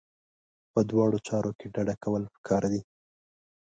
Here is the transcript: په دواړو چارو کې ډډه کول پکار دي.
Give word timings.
په 0.73 0.79
دواړو 0.89 1.17
چارو 1.27 1.51
کې 1.59 1.65
ډډه 1.75 1.95
کول 2.03 2.23
پکار 2.33 2.63
دي. 2.71 2.81